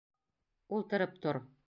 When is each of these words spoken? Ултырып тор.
Ултырып 0.77 1.15
тор. 1.27 1.43